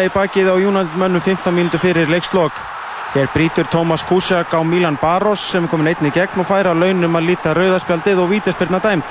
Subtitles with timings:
[0.00, 2.52] algjörlega í bakið á Júnandmönnum 15 mínútu fyrir leikslokk.
[3.14, 6.72] Hér brítur Tómas Kúsjak á Milan Barros sem er komin einn í gegn og færa
[6.72, 9.04] launum að líta rauðaspjaldið og vítaspyrna dæmt.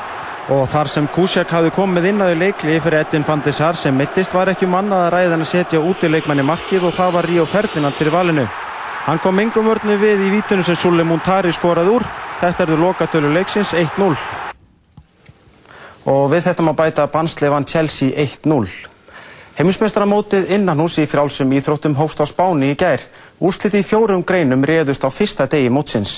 [0.49, 3.96] Og þar sem Kúsjak hafði komið inn aðu leikli fyrir Edvin van de Sar sem
[3.96, 7.28] mittist var ekki mannað að ræðan að setja út í leikmanni markið og það var
[7.30, 8.48] Ríó Ferdinand fyrir valinu.
[9.06, 12.06] Hann kom engum vörnu við í vítunu sem Sulle Montari skorað úr.
[12.42, 14.16] Þetta erðu lokatölu leiksins 1-0.
[16.10, 18.98] Og við þetta má bæta bannsleifan Chelsea 1-0.
[19.60, 23.02] Heimismestaramótið innanhús í frálsum íþróttum hófst á Spáni í gær.
[23.43, 26.14] Úrsliti í fjórum greinum réðust á fyrsta degi mótsins.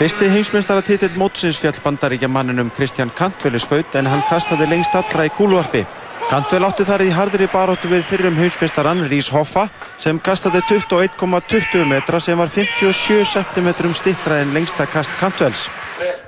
[0.00, 5.28] Fyrsti heimsmeistaratitill mótsins fjall bandaríkja manninum Kristján Kantvel í skaut en hann kastaði lengst allra
[5.28, 5.84] í kúluarpi.
[6.26, 9.68] Kantvel átti þar í harðri baróttu við fyrrum heimsmeistarann Rís Hoffa
[10.02, 15.68] sem kastaði 21,20 metra sem var 57 cm stittra en lengsta kast Kantvels.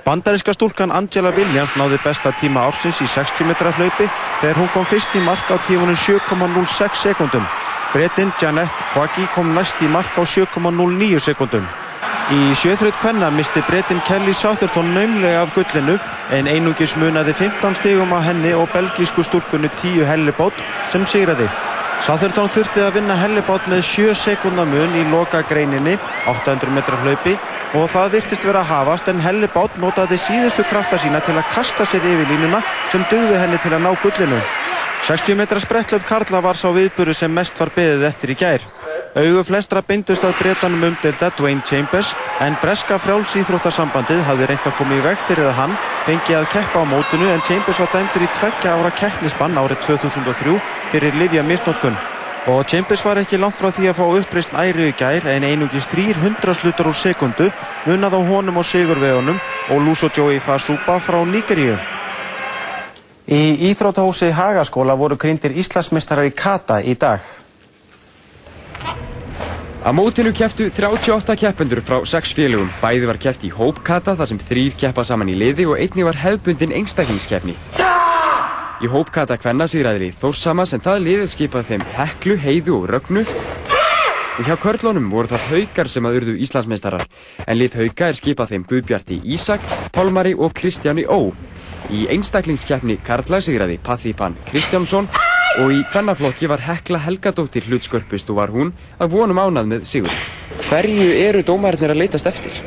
[0.05, 4.07] Bandaríska stúlkan Angela Williams náði besta tíma ársins í 60 metra hlaupi
[4.41, 7.45] þegar hún kom fyrst í mark á tímunum 7,06 sekundum.
[7.93, 11.65] Bretinn Janet Quaggi kom næst í mark á 7,09 sekundum.
[12.31, 15.99] Í sjöþraut kvenna misti Bretinn Kelly Southerton naumlega af gullinu
[16.31, 21.49] en einungis munaði 15 stigum á henni og belgísku stúlkunni 10 hellibót sem sigraði.
[22.03, 25.93] Southerton þurfti að vinna hellibót með 7 sekundar mun í loka greininni
[26.27, 27.37] 800 metra hlaupi
[27.79, 31.87] og það virtist vera að hafast en hellibót notaði síðustu krafta sína til að kasta
[31.87, 32.59] sér yfir línuna
[32.91, 34.41] sem dugði henni til að ná gullinu.
[35.07, 38.67] 60 metra sprettlöf Karla var sá viðburu sem mest var beðið eftir í gær.
[39.13, 44.95] Augu flestra beindust að breytanum umdelda Dwayne Chambers en breska frjálsýþróttarsambandið hafði reynt að koma
[44.97, 45.75] í veg fyrir að hann
[46.07, 50.55] fengi að keppa á mótunu en Chambers var dæmtur í tveggja ára keppnisbann árið 2003
[50.95, 51.99] fyrir Livia misnótkun.
[52.49, 55.85] Og Chambers var ekki langt frá því að fá uppreist æru í gær en einungis
[55.93, 57.51] 300 slutar úr sekundu
[57.85, 59.37] munnað á honum og sigurvegunum
[59.69, 61.77] og Luso Joey Fasupa frá Níkeríu.
[63.29, 67.42] Í Íþróttahúsi Hagaskóla voru kryndir Íslandsmeistarar í Kata í dag.
[69.83, 72.69] Á mótinu kæftu 38 keppendur frá 6 félögum.
[72.79, 76.15] Bæði var kæft í hópkata þar sem þrýr keppa saman í liði og einni var
[76.21, 77.57] hefbundin einstaklingskeppni.
[78.83, 83.25] Í hópkata kvenna sigraðir í Þórsamas en það liðið skipaði þeim Heklu, Heiðu og Rögnu.
[84.39, 87.03] Og hjá körlunum voru það Haukar sem að urðu Íslandsmeistarar.
[87.43, 91.35] En lið Hauka er skipað þeim Guðbjarti Ísak, Pálmari og Kristjáni Ó.
[91.91, 95.11] Í einstaklingskeppni Karla sigraði Pathipan Kristjánsson
[95.61, 98.71] og í kvennaflokki var Hekla Helgadóttir hlutskörpust og var hún
[99.01, 100.15] að vonum ánað með sigur.
[100.67, 102.57] Hverju eru dómarinnir að leitast eftir?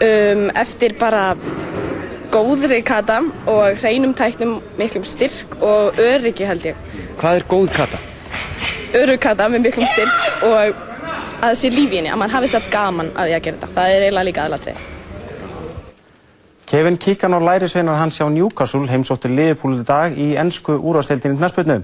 [0.00, 1.36] Um, eftir bara
[2.32, 6.82] góðri kata og hreinum tæknum miklum styrk og öryggi held ég.
[7.20, 8.02] Hvað er góð kata?
[8.96, 10.74] Örug kata með miklum styrk og að
[11.40, 13.74] það sé lífi henni, að mann hafi satt gaman að ég að gera þetta.
[13.76, 14.84] Það er eiginlega líka aðlatrið.
[16.66, 21.76] Kevin Kíkan og lærisveinar hans hjá Newcastle heimsóttu liðpúlið dag í ennsku úrvasteildinni knarspötnu.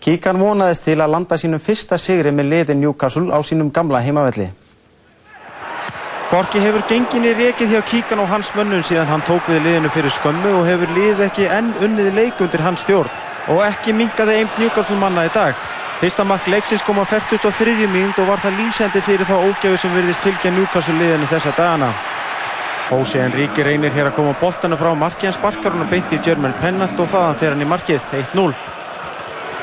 [0.00, 4.46] Kíkan vonaðist til að landa sínum fyrsta sigri með liði Newcastle á sínum gamla heimavelli.
[6.30, 10.14] Borki hefur genginni rekið hjá Kíkan og hans mönnum síðan hann tók við liðinu fyrir
[10.14, 13.12] skömmu og hefur lið ekki enn unnið leik undir hans stjórn
[13.52, 15.52] og ekki mingaði eimt Newcastle manna í dag.
[16.00, 17.76] Fyrsta mark leiksins kom á 43.
[17.92, 21.92] mínd og var það lýsandi fyrir þá ógæfi sem virðist fylgja Newcastle liðinu þessa dagana.
[22.90, 26.18] Hósi Enríki reynir hér að koma boltana frá marki en sparkar hann að beint í
[26.26, 28.54] German Pennant og þaðan fer hann í markið 1-0.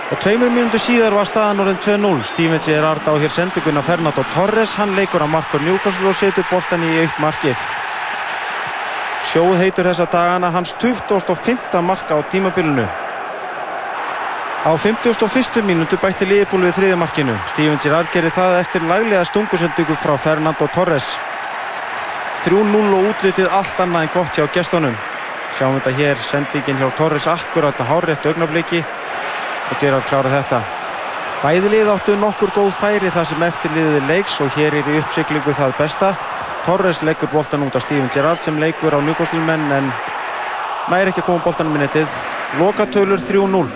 [0.07, 2.23] Og tveimur mínútu síðar var staðan orðin 2-0.
[2.29, 6.47] Stevens er arda á hér senduguna Fernando Torres, hann leikur á markur Newcastle og setur
[6.47, 7.67] boltan í aukt markið.
[9.27, 11.83] Sjóð heitur þessa dagana hans 25.
[11.83, 12.87] marka á tímabilinu.
[14.63, 15.67] Á 51.
[15.67, 17.35] mínútu bætti Liverpool við þriðja markinu.
[17.51, 21.17] Stevens er aðgerið það eftir laglega stungusendingu frá Fernando Torres.
[22.45, 24.97] 3-0 og útlitið allt annað en gott hjá gestunum.
[25.57, 30.61] Sjáum þetta hér, sendingin hjá Torres akkurat að háréttu augnabliki og Gerard klára þetta.
[31.41, 35.53] Bæði lið áttu nokkur góð færi þar sem eftirliðið leiks og hér er í uppsiklingu
[35.53, 36.13] það besta.
[36.65, 39.91] Torres leggur boltan út á Steven Gerrard sem leikur á Newcastle-menn en
[40.89, 42.09] næri ekki að koma boltanum nettið.
[42.57, 43.69] Lokatölur 3-0.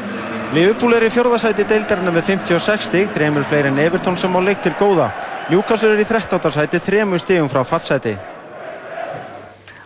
[0.52, 4.66] Liverpool er í fjörðarsæti deildarinnar með 56 stig, þremur fleiri en Everton sem á leik
[4.66, 5.08] til góða.
[5.54, 6.52] Newcastle er í 13.
[6.52, 8.18] sæti, þremur stigum frá fattsæti.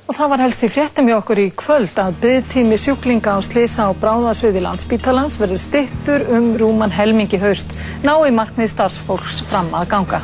[0.06, 3.88] Og það var helst í fréttum hjá okkur í kvöld að byggtími sjúklinga á slisa
[3.90, 7.74] og bráðasviði landsbítalans verður stittur um rúman helmingi haust,
[8.06, 10.20] nái markmið starfsfólks fram að ganga.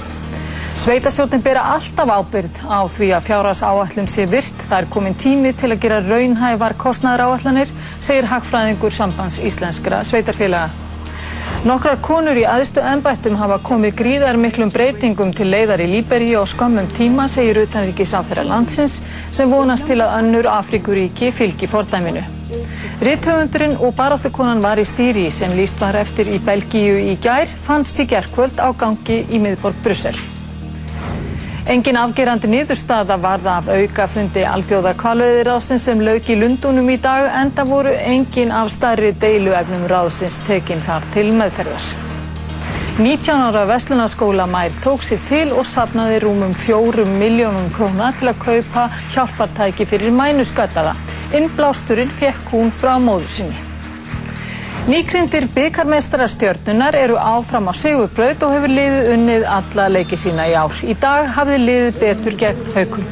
[0.84, 4.68] Sveitastjórnin bera alltaf ábyrð á því að fjárhás áallun sé virt.
[4.70, 7.74] Það er komin tími til að gera raunhævar kostnæðar áallanir,
[8.06, 10.91] segir hagfræðingur sambands íslenskra sveitarfélaga.
[11.62, 16.50] Nokkrar konur í aðstu ennbættum hafa komið gríðar miklum breytingum til leiðar í Líberíu og
[16.50, 18.96] skammum tíma, segir utanrikið samþæra landsins,
[19.30, 22.26] sem vonast til að önnur Afrikuríki fylgi fordæminu.
[23.06, 28.02] Ritthöfundurinn og baráttukonan var í stýri sem líst var eftir í Belgíu í gær, fannst
[28.02, 30.18] í gerkvöld á gangi í miðborg Brussel.
[31.70, 37.52] Engin afgerandi niðurstaða varða af aukafundi alþjóða kvalauðiráðsins sem lauk í Lundunum í dag en
[37.54, 41.92] það voru engin af starri deiluefnum ráðsins tekinn þar til meðferðar.
[42.98, 48.42] 19 ára Vestlunarskóla mær tók sér til og sapnaði rúmum 4 miljónum króna til að
[48.42, 50.98] kaupa hjálpartæki fyrir mænuskattaða.
[51.38, 53.71] Innblásturinn fekk hún frá móðu sinni.
[54.92, 60.82] Nýkrindir byggarmeistarastjörnunar eru áfram á segurbröð og hefur liðið unnið alla leiki sína í ár.
[60.84, 63.06] Í dag hafði liðið betur gegn haugum.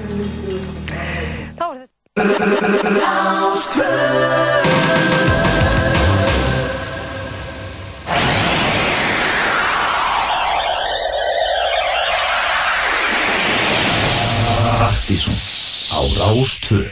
[14.90, 15.40] Aftísum
[15.96, 16.84] á Rástvö.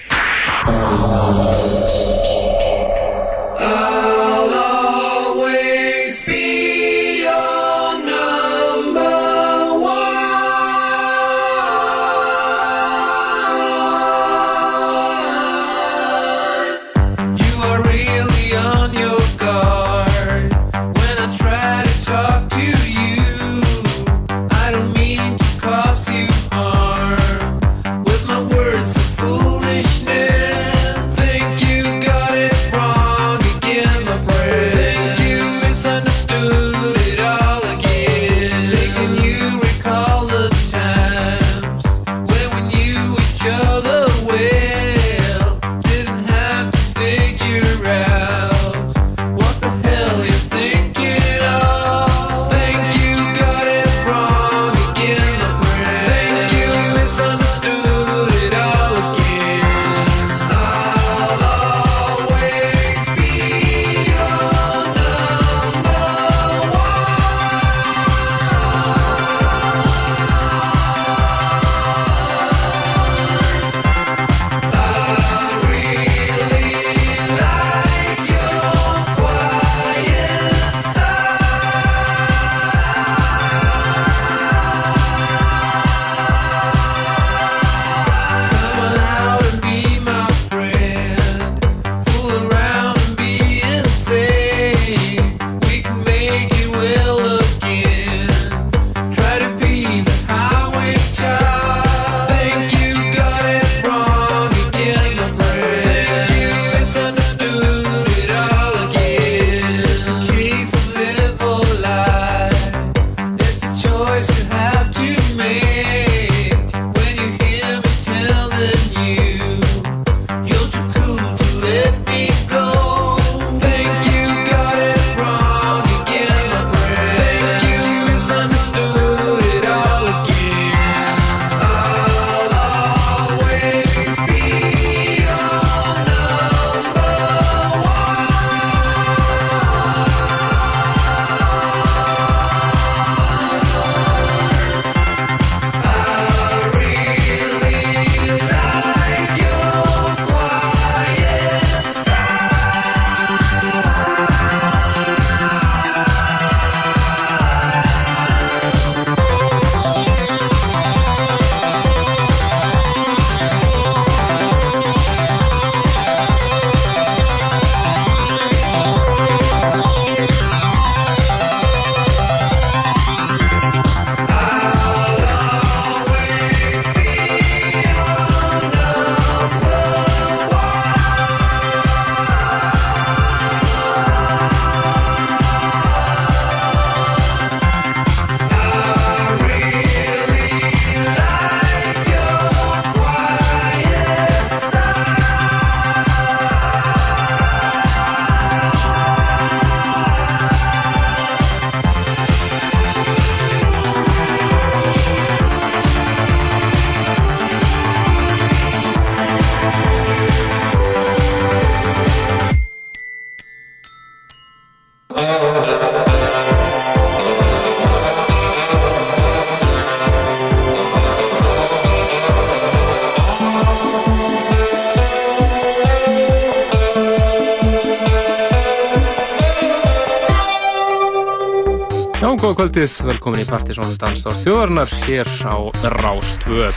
[232.68, 235.56] kvöldið, velkomin í Partisónu Dansdór Þjóðarnar hér á
[236.02, 236.76] Rástvöð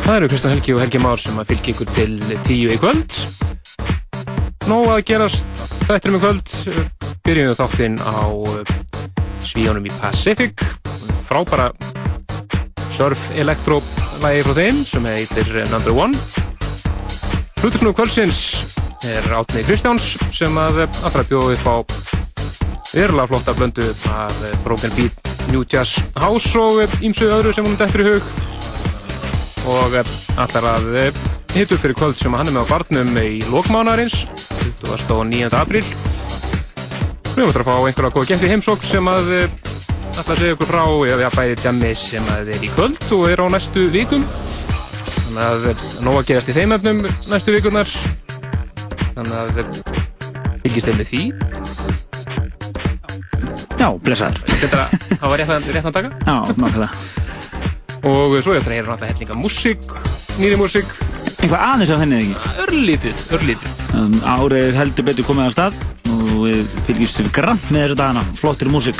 [0.00, 2.16] Það eru Kristján Helgi og Helgi Már sem að fylgja ykkur til
[2.48, 3.14] tíu í kvöld.
[4.66, 6.56] Nó að gerast þættirum í kvöld.
[7.28, 8.74] Byrjum við þáttinn á eh,
[9.46, 10.66] svíjónum í Pacific
[11.28, 11.70] frábæra
[12.90, 13.78] surf elektro
[14.24, 16.18] lægi frá þeim sem heitir eh, Number One.
[17.62, 18.63] Hlutusnúðu kvöldsins
[19.10, 21.76] er Átni Kristjáns sem að allra bjóðu upp á
[22.94, 23.84] verulega flotta blöndu
[24.14, 28.30] af eh, Broken Beat, New Jazz House og ímsu öðru sem hún dettur í hug.
[29.68, 31.20] Og eh, allar að eh,
[31.56, 34.24] hittur fyrir kvöld sem hann er með á barnum í lokmánarins
[34.84, 35.52] 29.
[35.58, 35.84] apríl.
[37.34, 39.62] Við höfum að fá einhverja góða gæsti heimsók sem að eh,
[40.14, 43.46] allar segja ykkur frá eða bæði jammi sem að er í kvöld og er á
[43.52, 44.24] næstu vikum.
[45.24, 47.98] Þannig að eh, nóg að gerast í þeim efnum næstu vikunar
[49.14, 49.68] þannig að eh,
[50.64, 51.22] fylgist þeim með því
[53.74, 54.38] Já, blessaður.
[54.62, 54.84] þetta
[55.20, 56.88] hafa réttan, réttan taka Já, nákvæmlega.
[58.04, 59.82] og svo er þetta hér náttúrulega hellinga músík
[60.38, 60.88] nýri músík,
[61.44, 62.62] Eitthvað aðeins af henni eða ekki.
[62.66, 65.74] örlítið, örlítið Um, árið heldur betur komið af stað
[66.10, 68.22] og við fylgjumst við grann með þessu dagana.
[68.40, 68.98] Flottir músík.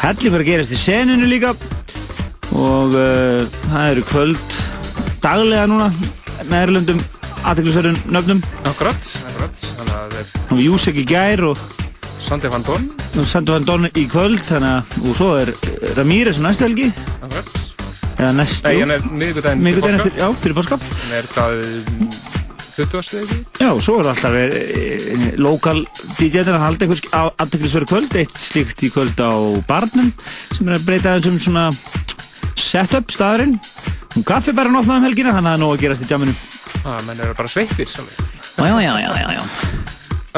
[0.00, 1.50] Helli fyrir að gerast í seninu líka
[2.56, 4.56] og uh, það eru kvöld
[5.20, 5.90] daglega núna
[6.48, 7.02] með erlendum
[7.44, 8.42] aðteklisverðun nöfnum.
[8.64, 11.64] akkurat, akkurat þannig að eh, Það var Júsek í gær og
[12.18, 12.88] Sandi Van Dorn
[13.24, 15.52] Sandu Van Dorn í kvöld þannig að, og svo er
[15.98, 16.90] Ramírez næstu helgi
[17.22, 17.56] akkurat
[18.18, 20.78] eða næstu Nei, hann er miðvikudaginn fyrir eftir, já, fyrir páska.
[20.82, 22.10] Hann er það mm,
[22.78, 23.20] 20.
[23.22, 23.38] ekki?
[23.62, 25.82] Já, svo er alltaf e, e, lokal
[26.18, 29.30] DJ-nir að halda einhvers aðteklisverðu kvöld, eitt slíkt í kvöld á
[29.70, 30.12] barnum
[30.54, 31.68] sem er að breyta þessum svona
[32.58, 33.56] setup staðurinn
[34.16, 36.34] og kaffi bara notnað um helgina, þannig að það er nóg að gerast í jamminu
[36.86, 37.88] Ah, menn eru bara sveittir.
[37.88, 39.42] Já, já, já, já, já.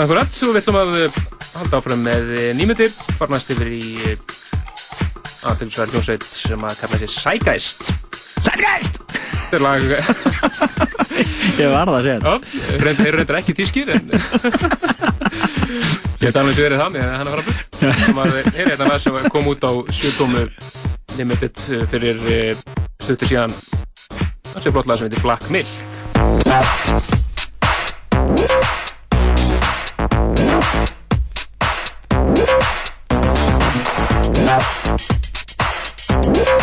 [0.00, 1.18] Akkurat, svo við ætlum að eh,
[1.58, 3.84] halda áfram með eh, nýmyndir fara næst yfir í
[5.50, 7.92] aðtilsverð hljómsveit sem að kalla sér Sægæst
[8.40, 9.09] Sætgæst!
[9.50, 9.82] Þetta er lag
[11.58, 12.34] Ég var það að segja þetta.
[12.84, 14.04] Reynd, eru reyndar ekki tískir en
[16.20, 19.00] ég hef alveg verið það með hann að fara bútt sem að er hérna lag
[19.02, 20.42] sem kom út á sjöldómu
[21.18, 21.58] Limited
[21.90, 22.54] fyrir eh,
[23.02, 23.50] stuttu síðan.
[24.52, 25.66] Það sé blott lag sem heitir Black Milk.
[36.30, 36.60] Your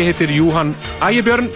[0.00, 1.48] náðungi heitir Júhann Ægibjörn.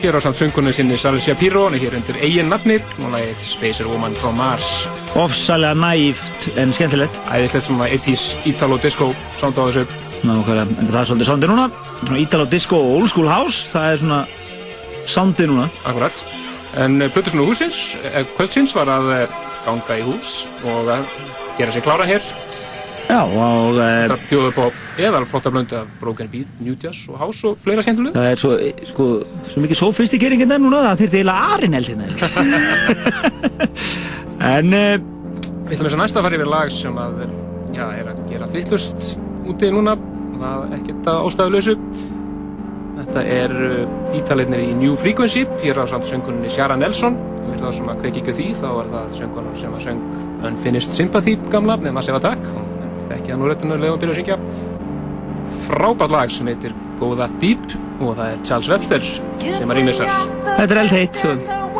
[0.00, 2.76] Hér á samt söngunni sinni Salicia Pirro hann er hér undir eigin nafni.
[3.00, 4.88] Og lagið Spacer Woman from Mars.
[5.16, 7.20] Ofsalega næft en skemmtilegt.
[7.28, 9.86] Æðislegt svona 80s Italo Disco sound á þessu.
[10.24, 11.70] En það er svolítið soundið núna.
[12.04, 13.68] Svona Italo Disco og Old School House.
[13.72, 14.20] Það er svona
[15.06, 15.70] soundið núna.
[15.84, 16.24] Akkurat.
[16.80, 21.08] En Plutusnú húsins, eh, kvöldsins var að eh, ganga í hús og að
[21.58, 22.22] gera sér klára hér.
[23.10, 24.50] Já, og e, það bjóða
[25.08, 28.14] eðal flotta blöndu af Broken Beat, New Jazz og House og fleira skemmtileg.
[28.16, 28.52] Það er svo,
[28.90, 29.08] sko,
[29.50, 32.04] svo mikið sofistikering en það núna Það þyrfti eiginlega arineld hérna.
[34.50, 34.72] En
[35.70, 37.18] Við ætlum þess að næsta að fara yfir lag sem að
[37.76, 39.12] já, er að gera þvittlust
[39.50, 39.94] úti núna.
[40.40, 41.74] Það er ekkert að ástæðuleysu
[43.00, 47.16] Þetta er uh, ítaliðnir í New Frequency hér á samt söngunni Sjara Nelson.
[47.46, 50.02] Við það sem að kveiki ekki því þá var það söngunum sem að söng
[50.50, 52.68] Unfinished Sympathy gamla Massive Attack og
[53.08, 54.38] þekki það nú réttinulega að byrja að syngja
[55.70, 60.10] frábært lag sem heitir Góða Deep og það er Charles Webster sem að rýmir sér
[60.58, 61.24] þetta er eldheit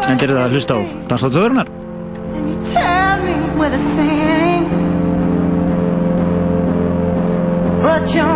[0.01, 0.81] En þetta er það að hlusta á
[3.97, 4.69] sing.
[7.83, 8.30] But you're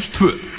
[0.00, 0.49] Rás 2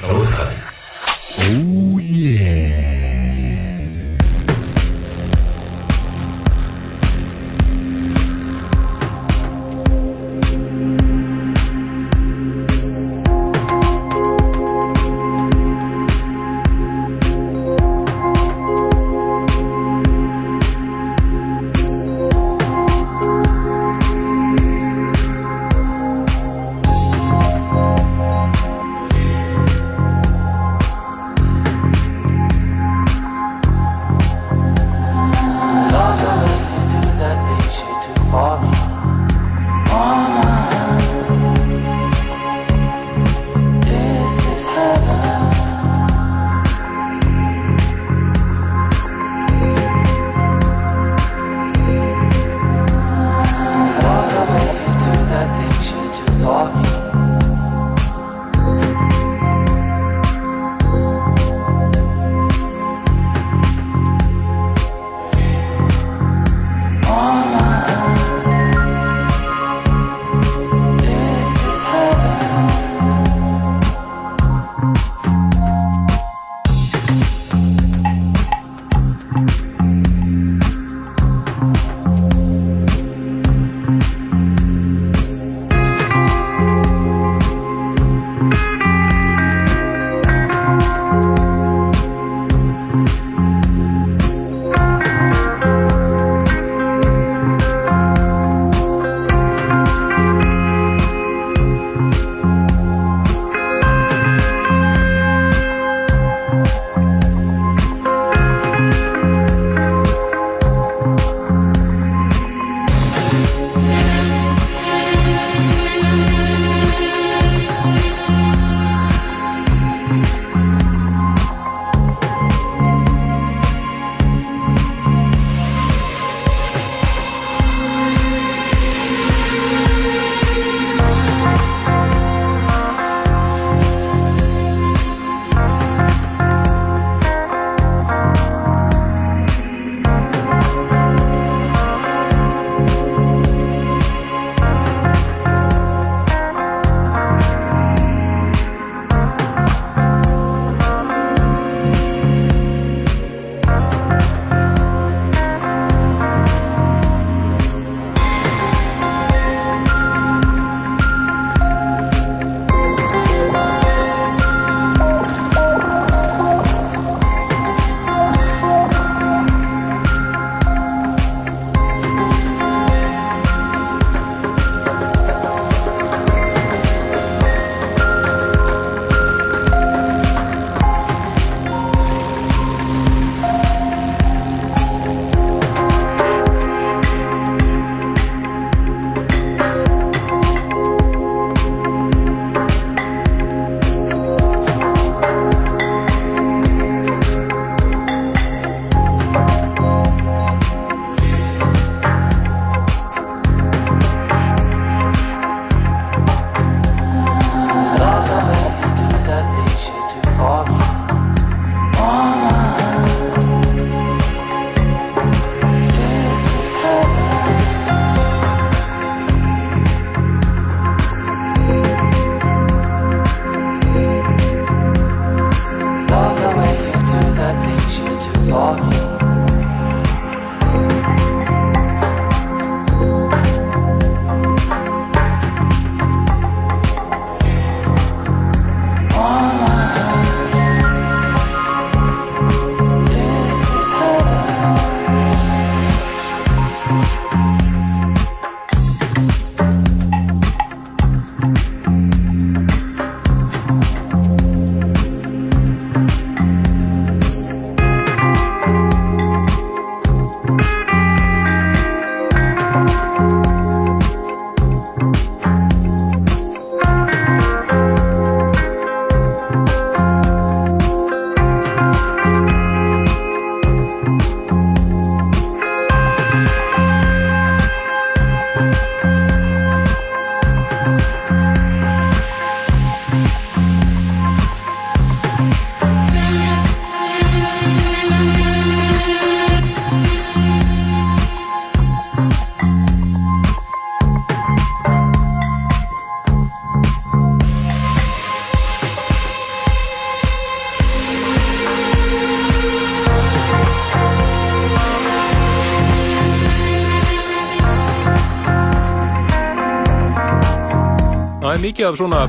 [311.71, 312.21] mikið af svona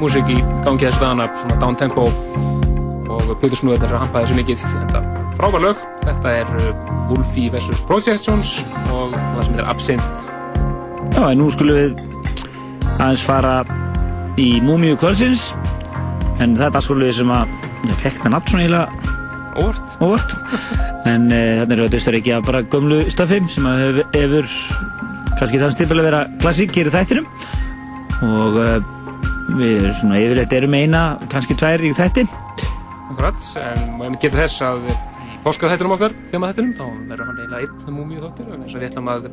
[0.00, 2.08] músík í gangi þess dagana, svona down tempo.
[3.12, 4.64] Og Plutusnúðarnir er að hampaði þessu mikið.
[4.72, 5.02] Þetta
[5.38, 6.72] frábær lög, þetta er uh,
[7.10, 7.82] Wolfie vs.
[7.86, 8.56] Projections
[8.90, 10.08] og það sem heitir Absinthe.
[11.12, 12.02] Já, en nú skulum við
[12.96, 13.54] aðeins fara
[14.40, 15.52] í Múmiu kvöldsins.
[16.42, 17.54] En þetta skulum við sem að
[17.92, 19.16] það nafn svona eiginlega.
[19.62, 20.36] Óvart, óvart.
[21.12, 24.54] en uh, þarna eru við dustar ekki af bara gömlu stöfi sem að hefur, hefur
[25.38, 27.26] kannski þannig stipilega vera klassík hér í þættinum
[28.26, 28.92] og uh,
[29.58, 32.26] við svona yfirleitt erum eina, kannski tvær í þætti
[33.12, 37.96] akkurat, en maður geta þess að í páskaþættinum okkar, þemaþættinum, þá verður hann eiginlega einn
[37.96, 39.26] múmíu þáttur, en þess að við ætlum að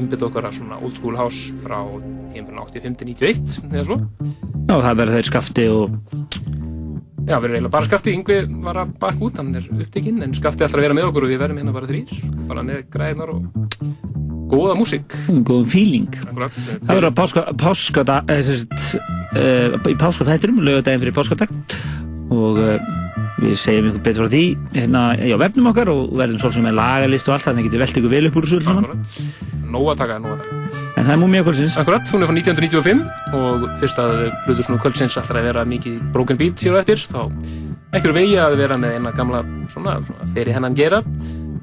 [0.00, 1.78] innbytta okkar að svona old school house frá
[2.32, 3.98] tímurinn 85-91 eða svo.
[4.70, 5.98] Já, það verður þeir skafti og
[7.20, 10.32] Já, við erum eiginlega bara skafti, Yngvi var að baka út, hann er upptekinn, en
[10.34, 13.34] skafti alltaf að vera með okkur og við verðum hérna bara þrýr, bara með græðnar
[13.36, 14.19] og
[14.50, 15.18] góða músík.
[15.48, 16.20] góðum feeling.
[16.26, 16.62] Akkurat.
[16.68, 18.54] Það verður að páska, páska eh,
[19.40, 21.54] uh, í páskaþættinum, lögadaginn fyrir páskadag.
[22.30, 22.90] Og uh,
[23.40, 24.42] við segjum ykkur betur frá því
[24.74, 28.00] hérna á vefnum okkar og verðum svolítið með lagalist og allt þannig að getur velt
[28.00, 28.98] ykkur vel upp úr þessu að taka,
[29.70, 30.18] nóg að taka.
[30.20, 31.76] en það er múmið kvöldsins.
[31.80, 36.40] Akkurat, hún er frá 1995 og fyrst að Blutusnú kvöldsins alltaf að vera mikið broken
[36.40, 37.04] beat hér og eftir.
[37.10, 37.22] Þá
[37.96, 41.00] ekki eru vegi að vera með eina gamla svona, svona fyrir hennan gera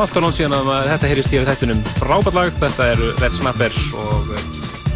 [0.00, 2.50] allt og nátt síðan að þetta heyrist hér í þættunum frábært lag.
[2.62, 4.44] Þetta eru Red Snappers og eh,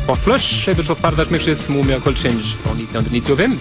[0.09, 3.59] Hot Flush, Episode Paradise Mixið, Múmia Kvöldsins frá 1995.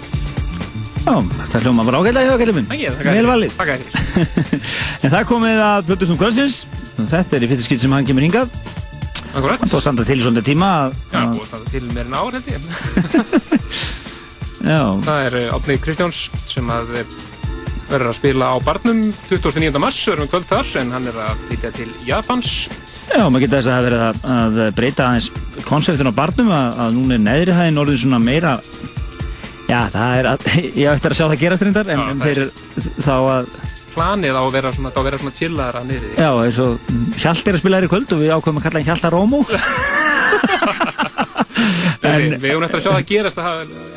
[1.04, 1.18] Já,
[1.52, 2.68] það hljóma bara ágætlega hjá okkur minn.
[2.70, 3.28] Takk ég, þér.
[3.28, 3.58] valið.
[3.60, 3.82] Takk þér.
[5.04, 6.62] En það komið að Plutusnum kvöldsins.
[7.12, 8.54] Þetta er í fyrsta skitt sem hann kemur hingað.
[9.34, 9.60] Akkurat.
[9.66, 10.70] Það stóð standa til í svona tíma.
[11.12, 13.64] Já, að- búið að standa til meir en ár held ég.
[14.64, 17.16] Já, Það er eh, Átni Kristjáns sem að eh,
[17.94, 19.80] verður að spila á barnum 29.
[19.84, 22.50] mars, verður um kvöld þar, en hann er að flytja til Japans.
[23.14, 25.30] já, maður geta þess að það verið að, að breyta aðeins
[25.68, 28.54] konseptin á barnum að, að núna er neðri hæðin orðin svona meira
[29.64, 30.38] Já, það er að,
[30.84, 32.54] ég eftir að sjá það gerast reyndar en, Já, en þeir er-
[33.04, 33.44] þá að,
[33.94, 36.14] Planið á að vera svona, að vera svona chillaðara niður.
[36.18, 36.72] já, eins og
[37.22, 39.40] Hjalt er að spila þér í kvöld og við ákveðum að kalla hann Hjalta Rómó
[42.04, 43.44] En, við höfum eftir að sjá það gerast að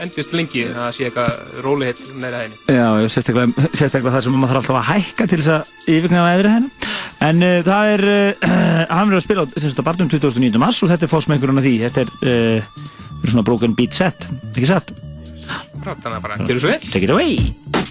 [0.07, 2.61] endist lengi, að það sé eitthvað rólihitt neira hæðinni.
[2.73, 6.35] Já, já, sérstaklega, sérstaklega það sem maður þarf alltaf að hækka til þess að yfirknafa
[6.37, 6.93] efri hennar.
[7.27, 8.53] En uh, það er, uh,
[8.97, 10.63] hann verður að spila á, sem sagt, á barnum 2009.
[10.63, 11.75] mars og þetta er fósmengurinn af því.
[11.87, 12.77] Þetta er uh,
[13.23, 14.95] er svona broken beat set, ekki satt?
[15.85, 16.81] Rátt, þannig að bara, gerðu svo vel.
[16.91, 17.86] Take it away!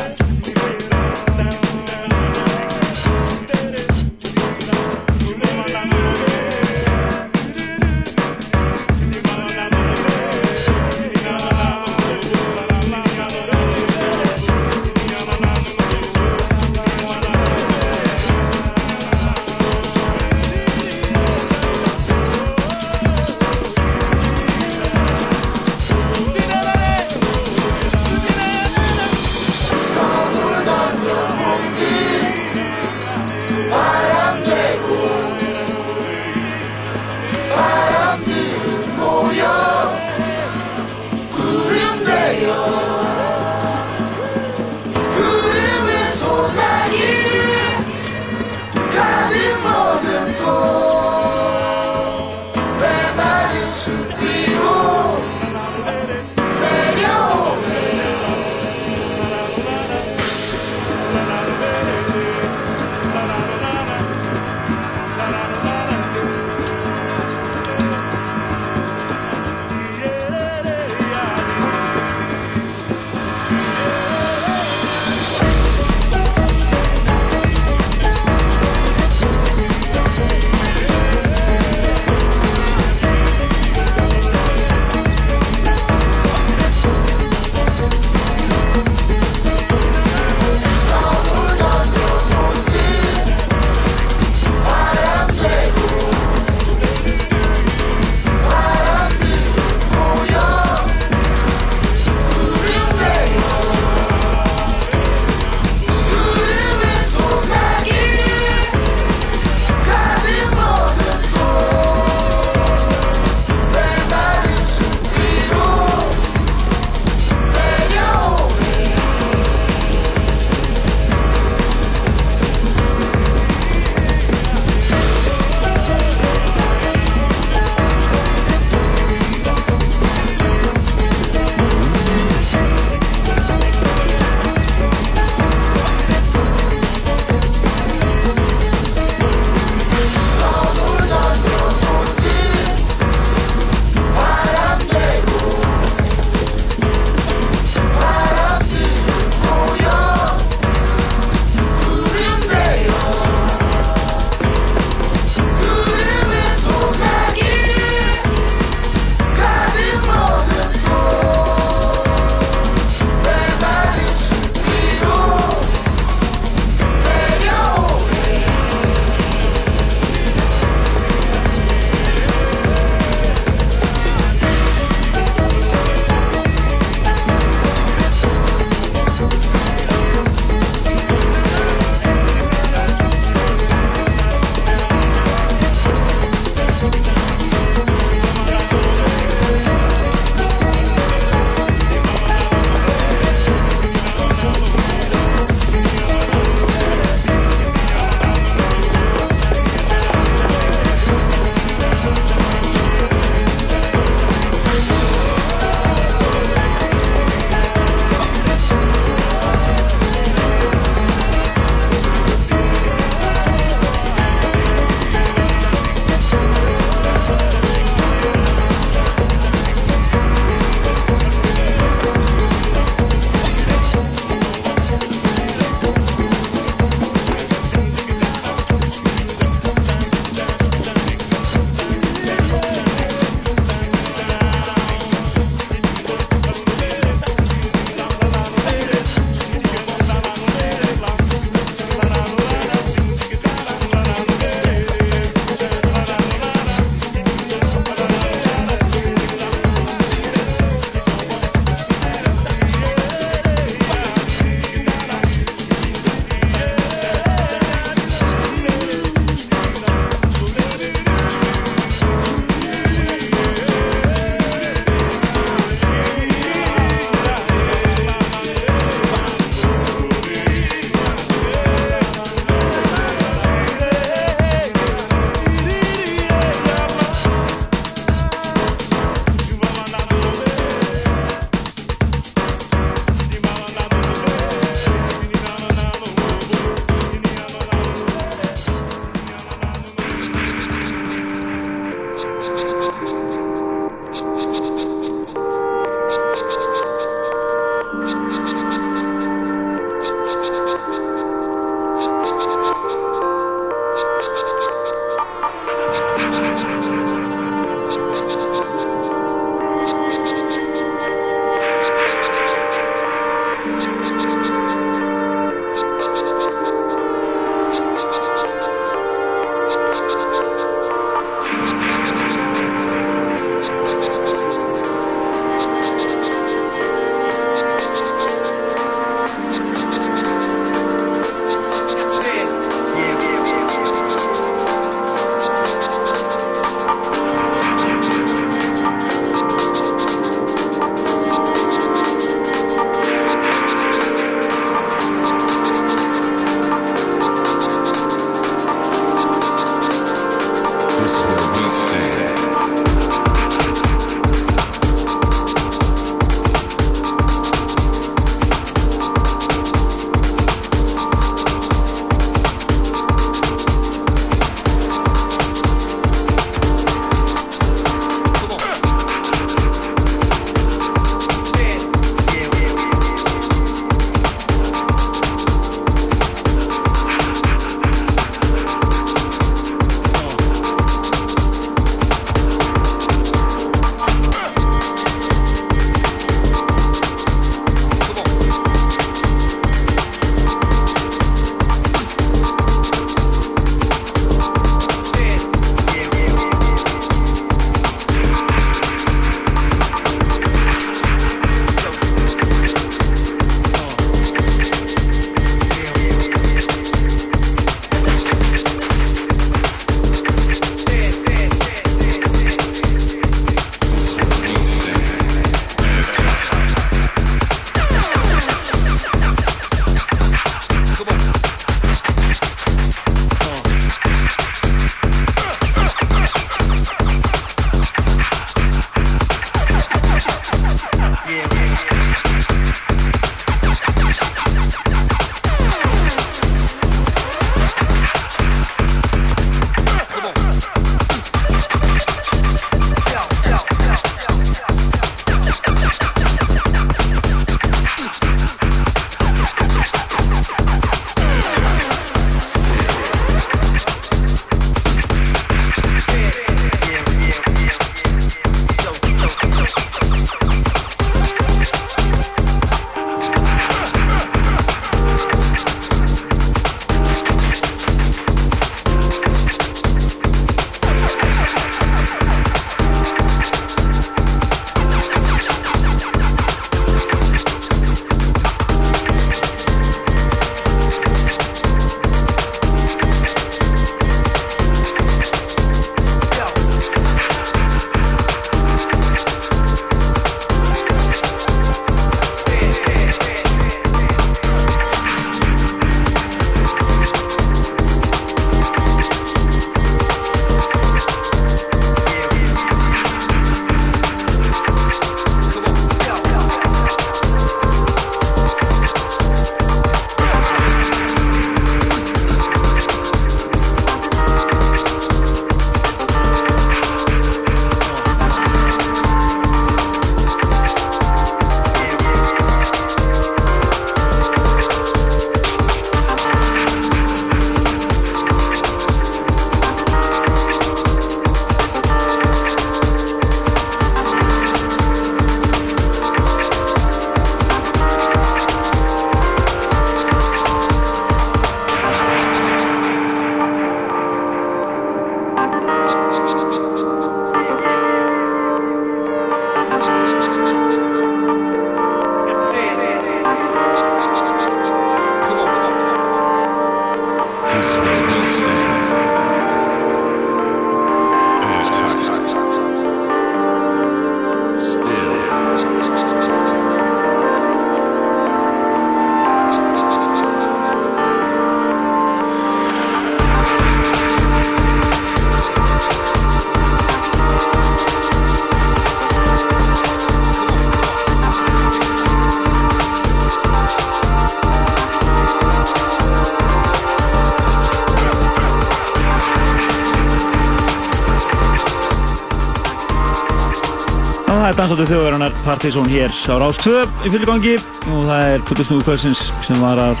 [594.72, 597.58] Dansáttu þjóðverðanar Partizón hér á Rás 2 í fylggangi
[597.92, 600.00] og það er Putur Snúi Kvölsins sem var að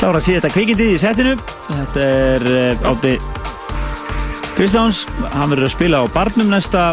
[0.00, 1.36] klára að sé þetta kvikindið í setinu.
[1.68, 3.12] Þetta er uh, Átti
[4.56, 5.04] Kristjáns,
[5.36, 6.84] hann verður að spila á barnum næsta,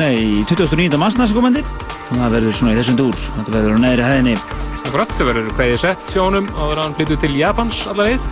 [0.00, 0.16] nei,
[0.48, 0.96] 29.
[0.96, 4.36] mars næsta komandi og það verður svona í þessum dúr, þetta verður á neðri hæðinni.
[4.80, 8.30] Akkurat, það verður kveðið sett honum áður að hann flyttu til Japans allaveg.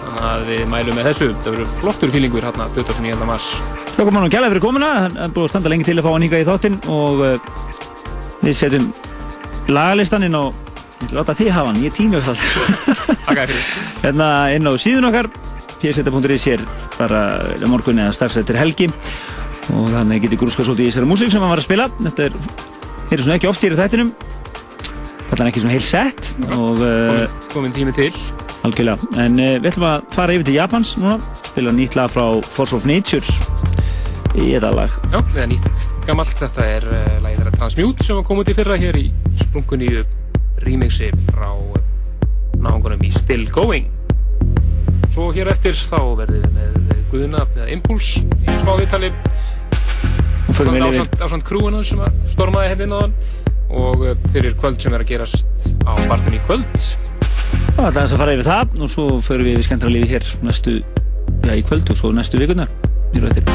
[0.00, 1.34] Þannig að við mælum með þessu.
[1.44, 3.28] Það verður flottur fílingur hérna 29.
[3.30, 3.52] mars.
[3.98, 6.22] Hann og gæla fyrir komuna, hann er búið að standa lengi til að fá hann
[6.22, 7.48] hingað í þáttinn og uh,
[8.44, 8.84] við setjum
[9.74, 10.54] lagalistan inn á,
[11.02, 12.86] ég vil láta þið hafa hann, ég tími þess alltaf.
[13.26, 13.66] Takk fyrir.
[14.04, 15.30] hérna inn á síðun okkar,
[15.82, 16.62] pseta.is hér
[16.94, 17.24] bara
[17.66, 18.88] morgun eða starfsættir helgi
[19.74, 21.90] og þannig getur grúska svolítið í þessari músík sem hann var að spila.
[21.98, 22.40] Þetta er,
[23.10, 24.14] er svona ekki oft í þættinum,
[25.26, 28.12] þetta er ekki svona heil sett og uh, komin tími til.
[28.62, 29.12] algjörlega.
[29.26, 31.18] En uh, við ætlum að fara yfir til Japans núna,
[31.50, 33.26] spila nýtt lag frá Force of Nature
[34.42, 34.94] í þetta lag.
[35.12, 36.32] Já, það er nýtt gammalt.
[36.42, 39.06] Þetta er uh, lagið þeirra Transmute sem var komið í fyrra hér í
[39.42, 39.88] sprungunni
[40.64, 41.80] remixi frá uh,
[42.58, 43.88] náungunum í Still Going.
[45.14, 49.08] Svo hér eftir þá verðum við með Guðuna eða Impuls í smá viðtali
[50.54, 53.14] förum við yfir- ásand, ásand krúinu sem að stormaði hérna inn á hann
[53.78, 56.78] og fyrir kvöld sem er að gerast á barnum í kvöld
[57.78, 60.30] Það er aðeins að fara yfir það og svo förum við við skemmtra lífi hér
[60.44, 60.78] næstu,
[61.46, 62.68] já í kvöld og svo næstu vikunar.
[63.14, 63.47] Hér á eftir.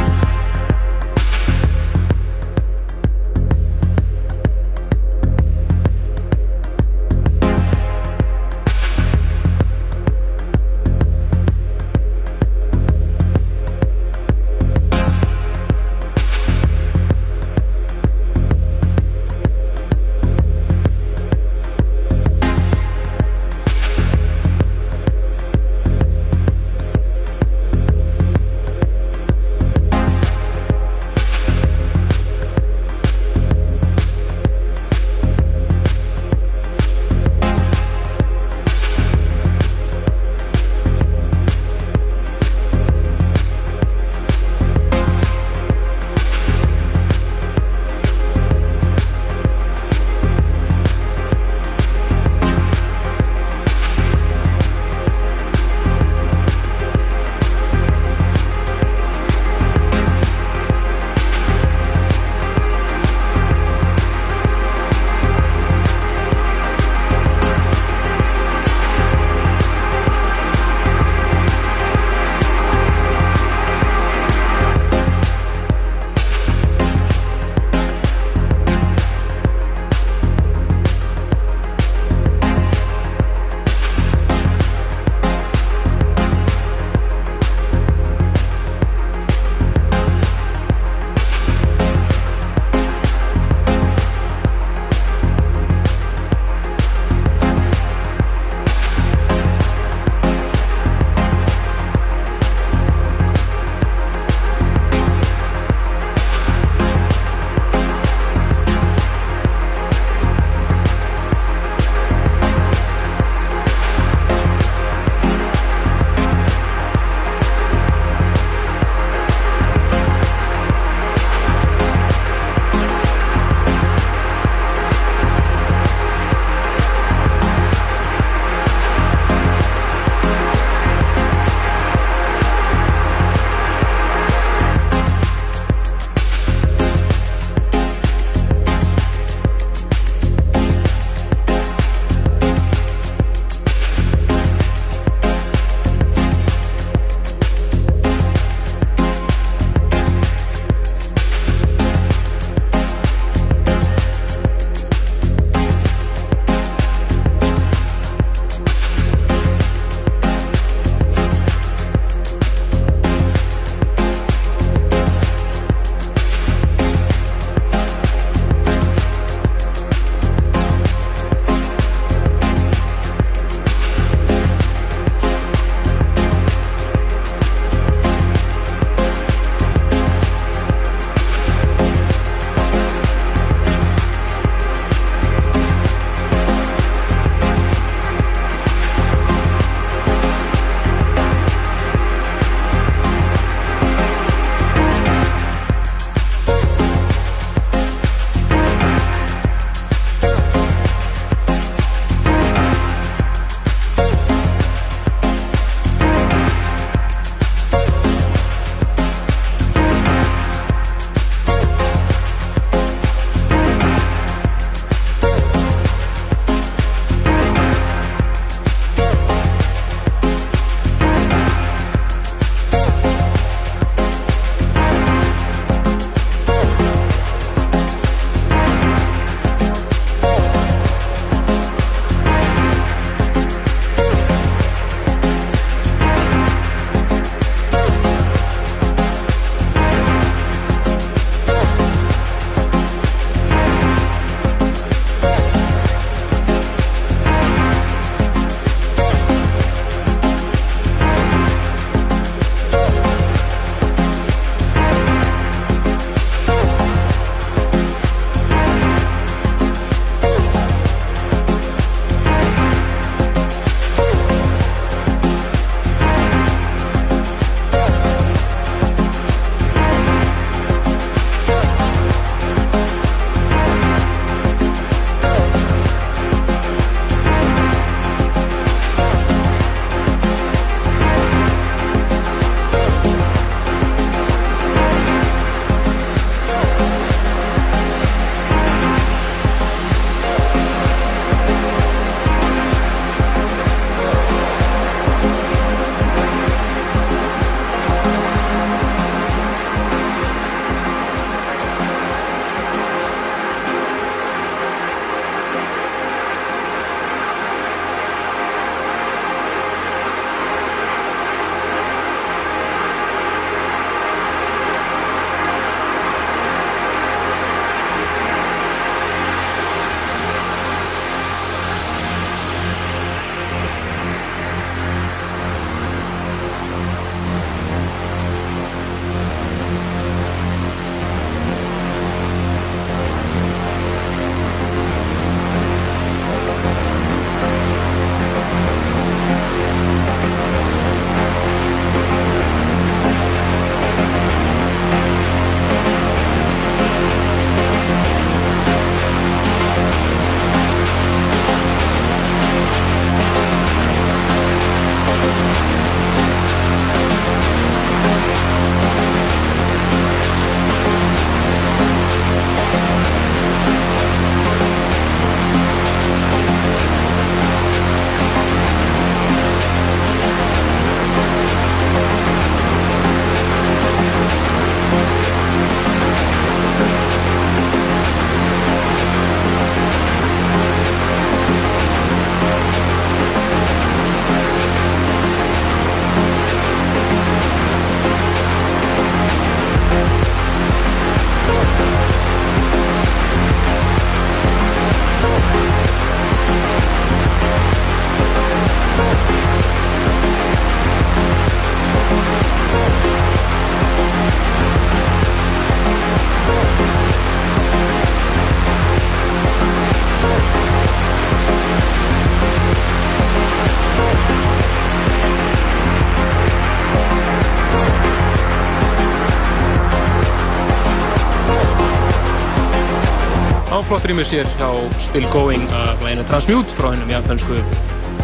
[424.03, 424.67] Á flott rýmur sér hjá
[424.99, 427.55] Still Going af læginu Transmute frá hennum japansku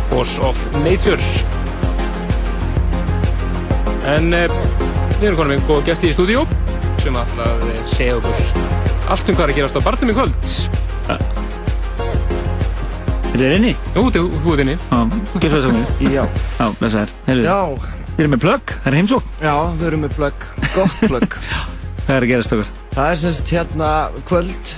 [0.10, 1.22] Force of Nature.
[4.04, 4.52] En uh,
[5.22, 6.44] við erum konum með góða gesti í stúdíó
[7.00, 7.32] sem að
[7.94, 8.68] segja okkur
[9.08, 10.52] allt um hvað er að gerast á barnum í kvöld.
[13.30, 13.74] Er þið inni?
[13.96, 14.76] Jú, þú ert inni.
[14.76, 15.00] Já,
[15.40, 15.74] ekki svo þess að
[16.12, 16.24] Já.
[16.60, 17.16] Já, blessaður.
[17.30, 17.60] Heyrðu, Já.
[18.10, 19.34] Þið erum með plugg, það er heimsók.
[19.40, 21.42] Já, við erum með plugg, gott plugg.
[22.04, 22.78] Hvað er að gerast okkur?
[23.00, 23.90] Það er semst hérna
[24.28, 24.78] kvöld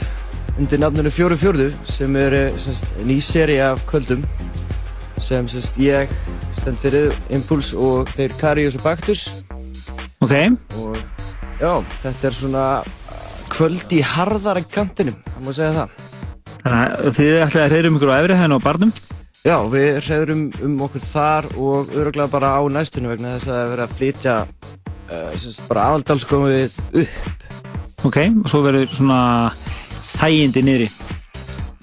[0.59, 4.23] undir nafnunu Fjóru Fjórðu sem er eh, semst ný seri af kvöldum
[5.21, 6.11] sem semst ég
[6.59, 9.27] stend fyrir Impuls og þeir Karius og Baktus
[10.21, 10.33] Ok.
[10.77, 10.97] og
[11.61, 11.71] já,
[12.03, 12.65] þetta er svona
[13.51, 15.95] kvöld í harðara kantinum, það má segja það.
[16.61, 18.91] Þannig að þið ætlaði að reyðum ykkur á efri hæðinu á barnum.
[19.41, 23.63] Já, við reyðum um okkur þar og öruglega bara á næstunum vegna þess að það
[23.63, 27.49] er verið að flytja uh, semst bara afaldalskomið upp.
[28.05, 29.19] Ok, og svo verður svona
[30.21, 30.91] hægindi niðri.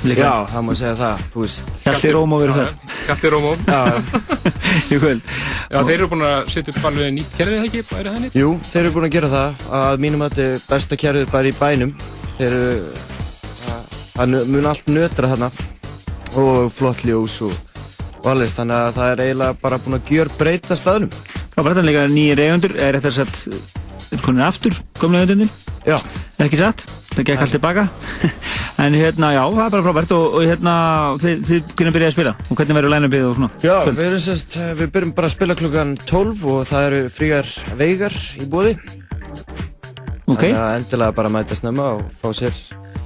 [0.06, 0.22] Líka.
[0.22, 1.70] Já, það má segja það, þú veist.
[1.82, 2.92] Hjalti Rómó verður þar.
[3.08, 3.54] Kafti Rómó.
[3.66, 3.80] Já.
[4.94, 5.32] Í kvöld.
[5.72, 8.38] Já, þeir eru búin að setja upp alveg nýtt kerfið það ekki, bæri það nýtt?
[8.38, 11.50] Jú, þeir eru búin að gera það að mínum að þetta er besta kjærið bara
[11.50, 11.94] í bænum
[12.38, 12.70] þeir eru
[14.14, 15.50] það mun allt nötra þarna
[16.38, 17.82] og flott ljós og,
[18.22, 21.12] og alveg þannig að það er eiginlega bara búin að gjör breyta staðnum
[21.56, 23.87] bara þetta líka nýjir eigundur, er þetta sett, er
[24.24, 25.50] konin aftur, komlega eigundur?
[25.88, 25.96] Já.
[26.42, 27.84] Ekki satt, það gekk allt tilbaka.
[28.84, 30.74] en hérna, já, það er bara frábært og, og hérna,
[31.22, 33.50] þið, þið kunum byrja að spila og hvernig verður lænum og svona?
[33.64, 37.52] Já, við, erum sérst, við byrjum bara að spila klukkan 12 og það eru fríar
[37.80, 38.76] veigar í bóði
[40.28, 40.42] Ok.
[40.44, 42.56] Þannig að endilega bara mæta snemma og fá sér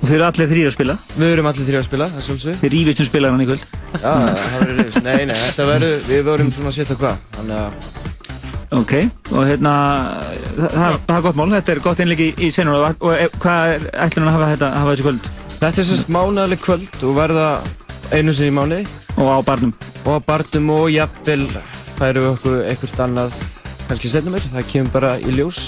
[0.02, 0.96] Og þið eru allir þrýr að spila?
[1.14, 3.66] Við erum allir þrýr að spila, það svolítið Þið rífist um spilarann í kvöld?
[3.92, 7.60] Já, það verður reyfist, nei, nei, þetta verður, við vorum svona að setja hvað Þannig
[7.60, 8.11] að
[8.72, 8.92] Ok,
[9.36, 9.72] og hérna,
[10.56, 13.12] það, það, það er gott mál, þetta er gott innleik í, í senur og, og
[13.12, 15.28] e, hvað er ætlun að hafa þetta, hafa þessi kvöld?
[15.58, 17.46] Þetta er sérst mánaðaleg kvöld og verða
[18.12, 18.86] einu sinni í mánuði.
[19.20, 19.74] Og á barnum.
[20.06, 21.44] Og á barnum og jafnvel
[21.98, 23.36] færum við okkur eitthvað annað
[23.90, 24.48] kannski setna mér.
[24.56, 25.62] Það kemur bara í ljós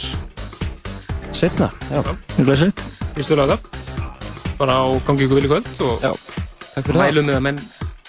[1.36, 1.70] setna.
[1.92, 2.00] Já.
[2.00, 2.84] Er það sett?
[3.14, 3.60] Fyrstu laga
[4.58, 6.12] bara á gangi ykkur vel í kvöld og Já,
[6.74, 7.04] takk fyrir það.
[7.04, 7.60] mælum með að menn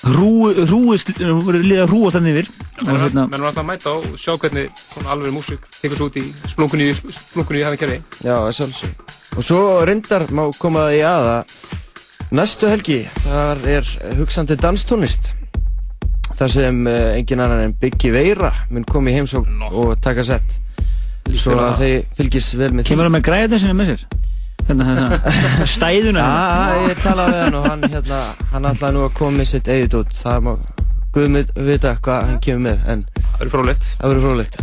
[0.06, 2.50] Rúi, rúi, verður liða rúa þannig yfir.
[2.86, 5.98] menn Og hérna, menn er alltaf að mæta og sjá hvernig svona alveg músík tekur
[5.98, 9.16] svo út í splunkunni í hafi kerfi Já, að sjálfsög.
[9.36, 11.38] Og svo reyndar má koma það í aða
[12.36, 15.32] næstu helgi, þar er hugsandi danstónlist.
[16.36, 20.58] þar sem uh, engin annan en Biggi Veira mun koma í heimsókn og taka sett
[21.34, 21.80] svo á að það.
[21.82, 24.06] þeir fylgist vel með Kemur hann með græðina sinni með sér?
[24.70, 29.12] Hérna, hérna, stæðuna Já, ég talaði við hann og hann hérna, hann ætlaði nú að
[29.20, 30.54] koma með sitt eigið út það má
[31.16, 34.58] Guðmund vita hvað hann kemur með en það verður frólægt það verður frólægt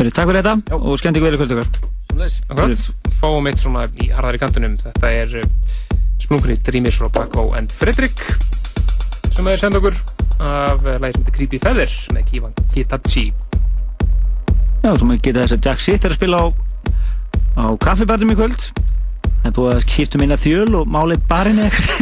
[0.00, 1.78] Heyrðu, Takk fyrir þetta og skemmt ykkur vel í kvöld okkar
[2.50, 2.82] Akkurat,
[3.20, 5.46] fáum eitt svona í harðari kantunum þetta er uh,
[6.18, 8.26] splunkunni Dreamers frá Paco and Fredrik
[9.30, 9.94] sem er senda okkur
[10.42, 13.28] af sem heitir Creepy Feather með Kivan Kitachi
[14.82, 16.46] Já, maður geta þess að Jack Sitt er að spila á,
[17.60, 18.70] á kaffibarnum í kvöld
[19.40, 22.00] Það er búið að skipta um eina þjöl og mála eitt barinn eitthvað.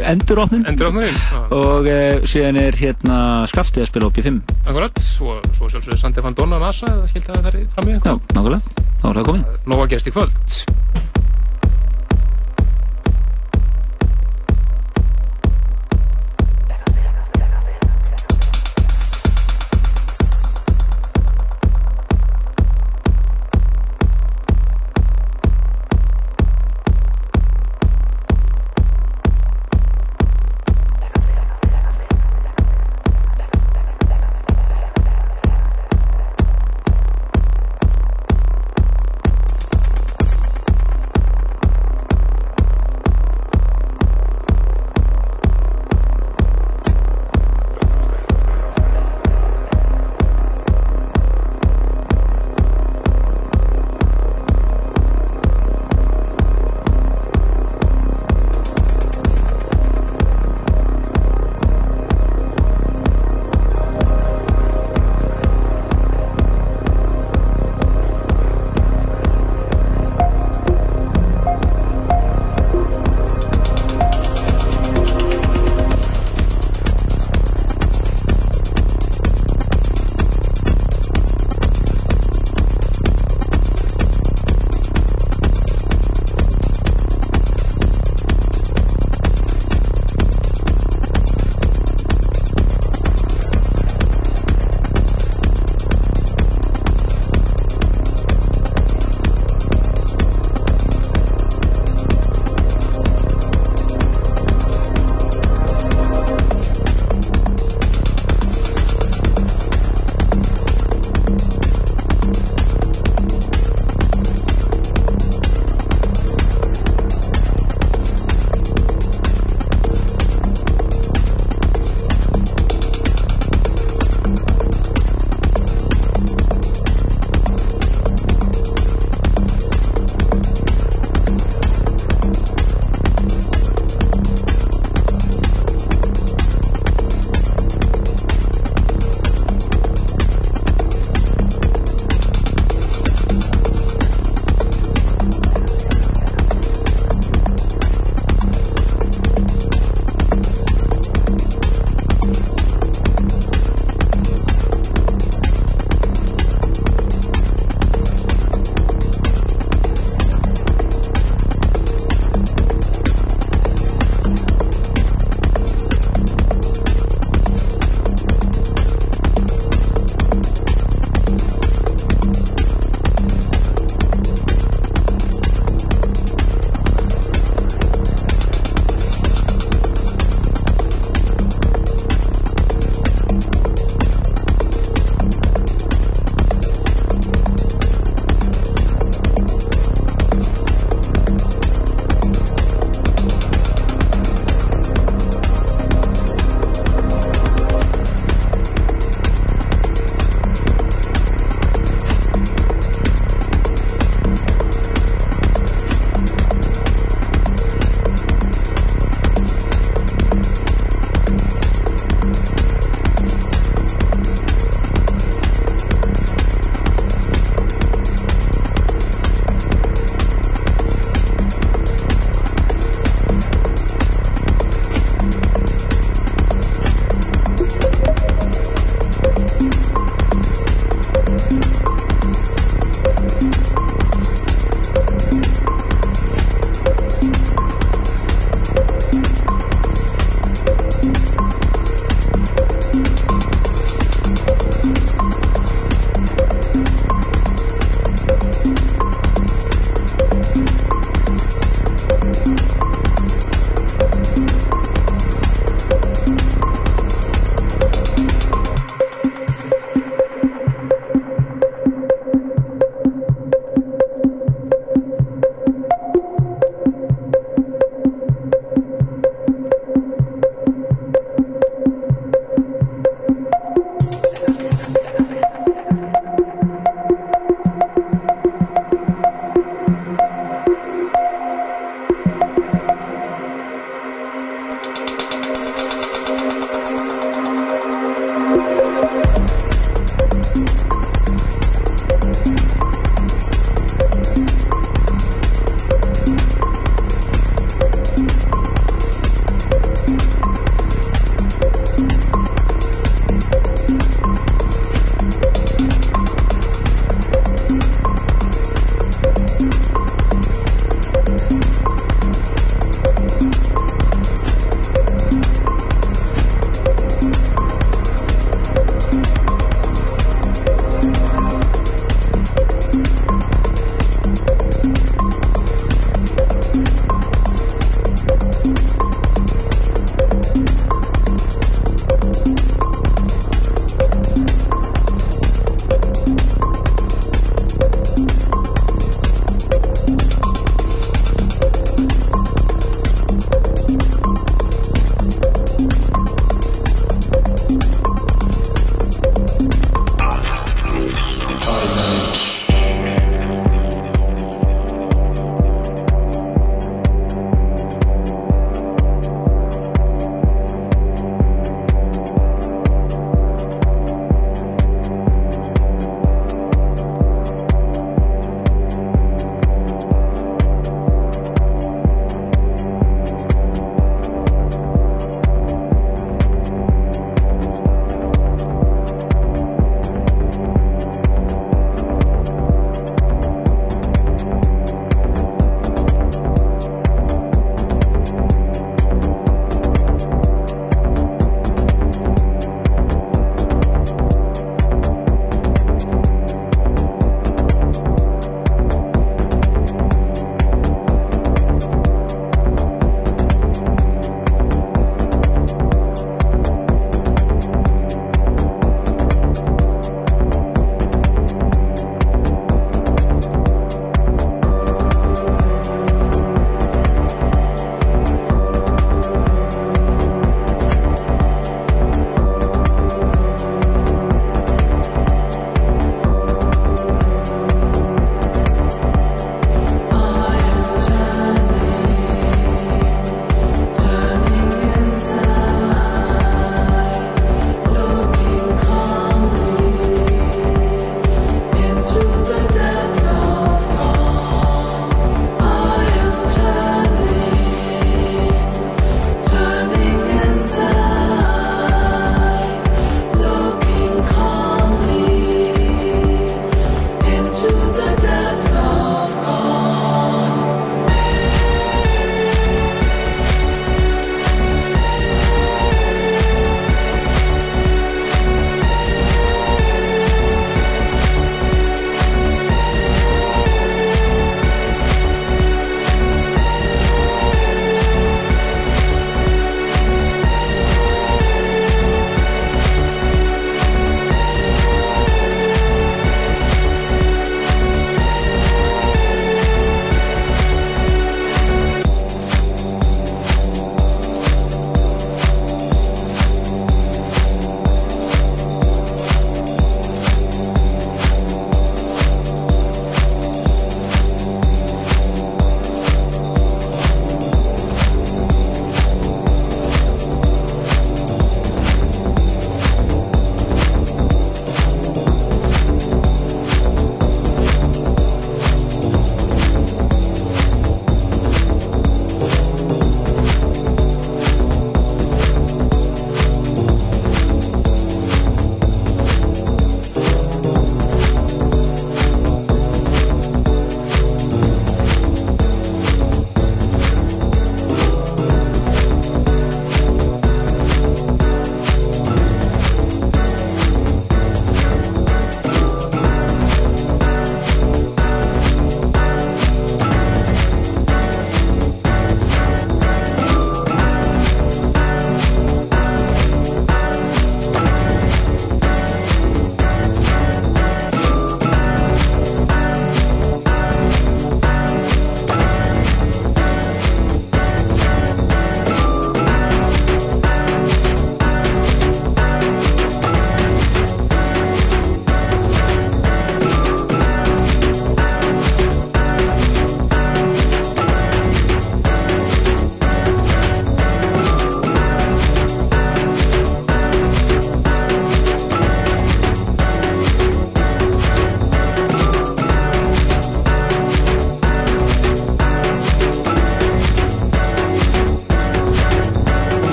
[0.10, 1.40] Enduróknum, já.
[1.52, 3.18] Og uh, síðan er hérna
[3.50, 7.28] Skaftið að spila á B5 Akkurat, svo, svo sjálfsögðu Sandi Van Donna NASA eða skildi
[7.28, 9.48] það þar fram í Já, nákvæmlega, þá er það komið.
[9.74, 10.38] Nóa gerst í kvöld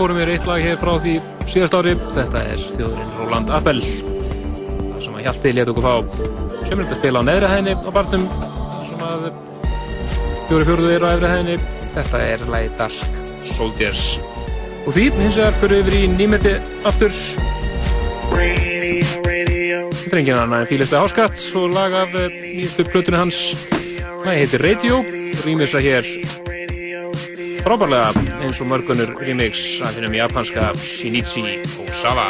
[0.00, 1.14] vorum við eitt lag hér frá því
[1.50, 1.92] síðast ári.
[2.16, 3.80] Þetta er þjóðurinn Roland Appel.
[3.82, 5.94] Það sem að Hjalti let okkur fá
[6.68, 8.24] sömurlega spila á neðri hæðinni á barnum.
[8.30, 9.26] Það sem að
[10.48, 11.56] fjóri fjóruðu eru á efri hæðinni.
[11.98, 12.98] Þetta er lagi Dark
[13.50, 14.04] Soldiers.
[14.86, 16.56] Og því hins vegar fyrir yfir í nýmeti
[16.88, 17.12] aftur.
[20.00, 23.44] Þetta er enginn annar en Fílista Háskatt og lag af eh, nýjastu plötunni hans.
[24.24, 25.04] Það heitir Radio.
[25.44, 26.08] Rýmisa hér
[27.60, 31.42] frábærlega eins og mörgunur remix af hennum japanska Shinichi
[31.82, 32.28] Osawa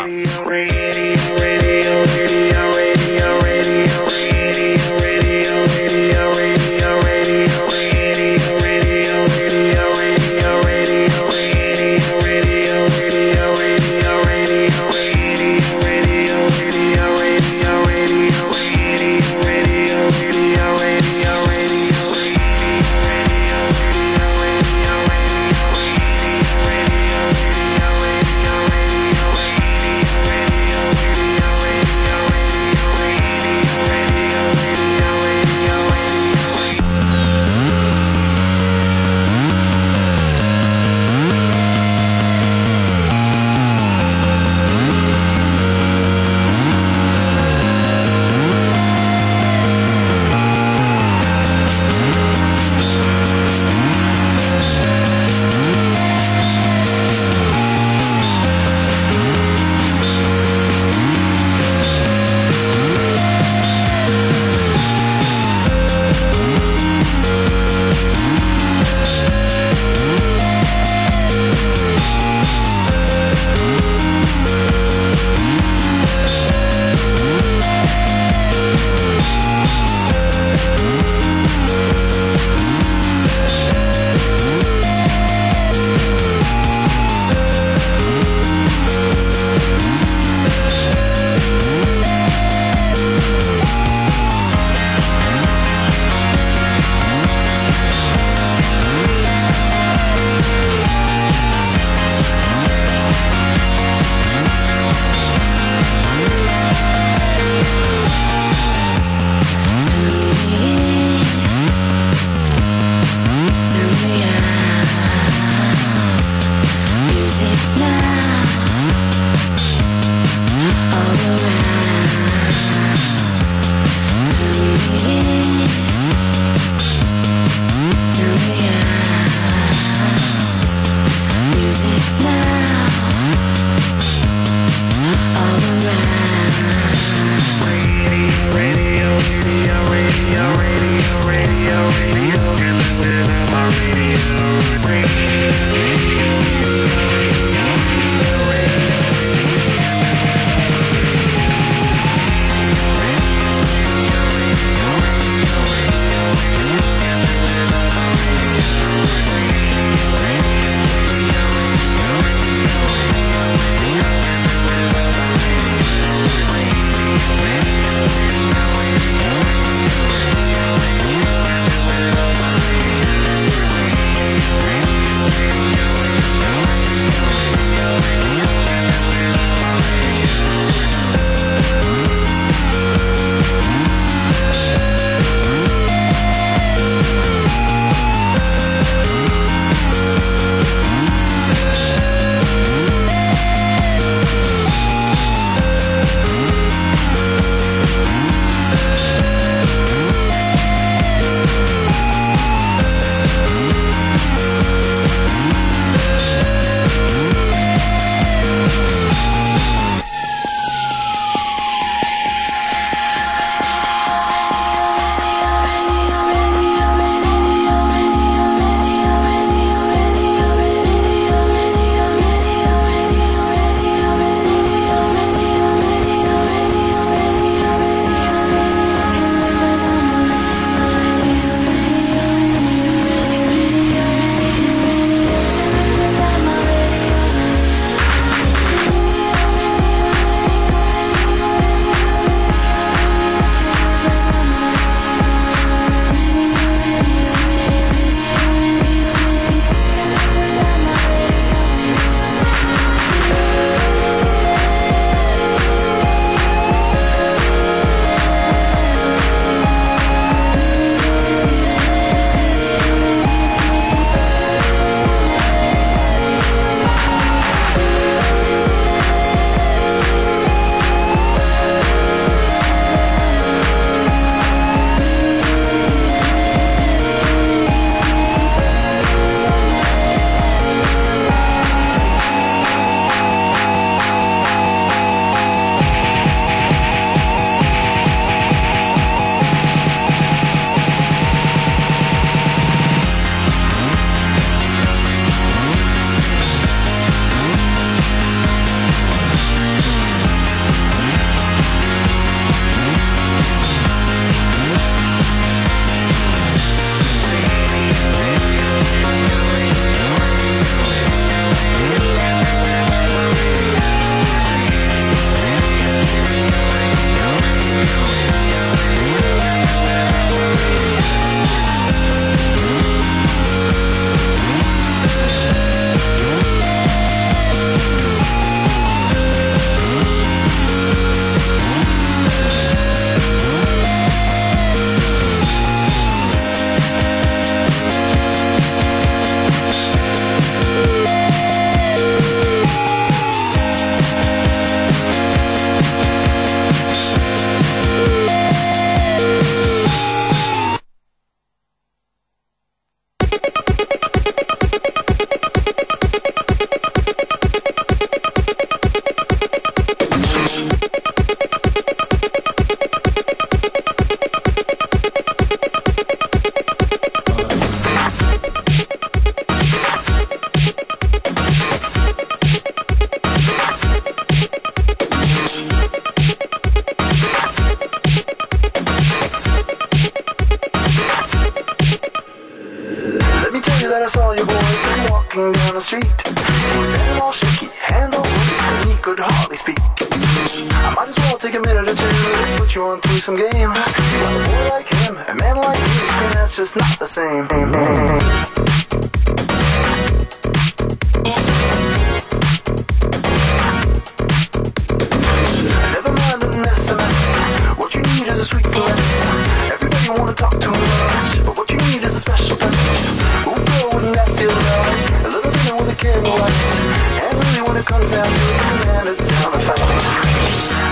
[418.07, 419.85] to fight.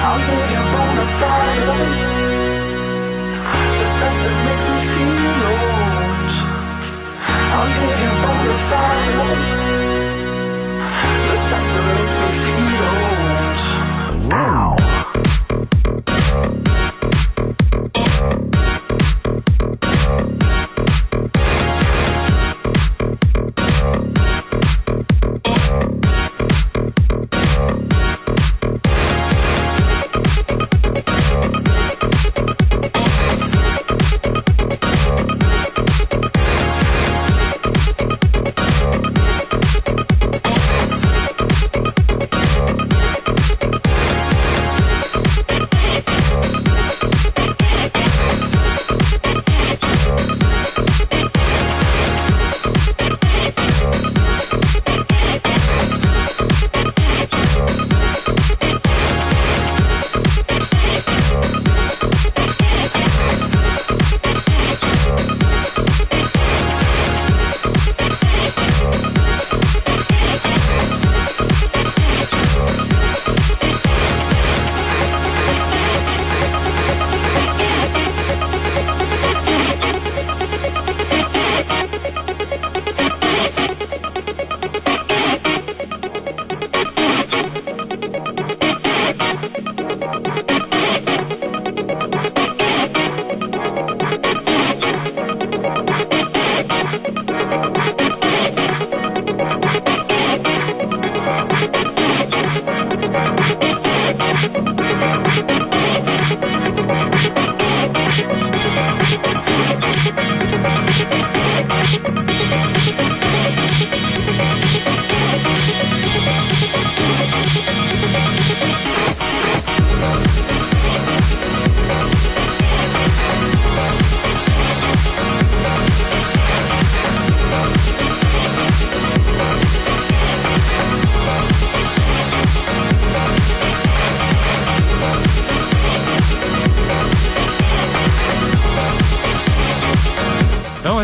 [0.07, 1.05] I'll give you bona.
[3.79, 6.33] The type that makes me feel old.
[7.55, 9.18] I'll give you.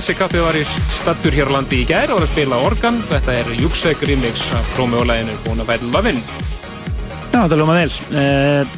[0.05, 2.99] Þessi kappi var í stattur hér á landi í gær og var að spila organ.
[3.09, 6.19] Þetta er Júksek remix af Romeo-læginu Búin að væri lovin.
[7.33, 7.95] Já, þetta ljóma vel.
[8.13, 8.75] Eh,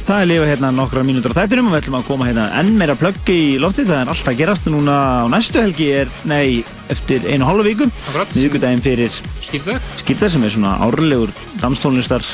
[0.00, 2.70] Það er lifa hérna nokkra mínútur á þættinum og við ætlum að koma hérna enn
[2.78, 3.90] meira plöggi í loftið.
[3.90, 7.90] Það er alltaf gerast núna á næstu helgi er, nei, eftir einu hálfa viku.
[8.08, 8.32] Akkurat.
[8.34, 9.92] Miðvikudaginn fyrir Skýrdag.
[10.00, 11.30] Skýrdag sem er svona árlegur
[11.60, 12.26] danstónlistar